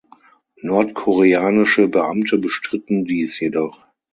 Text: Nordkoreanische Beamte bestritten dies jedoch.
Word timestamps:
Nordkoreanische 0.63 1.87
Beamte 1.87 2.39
bestritten 2.39 3.05
dies 3.05 3.39
jedoch. 3.39 3.83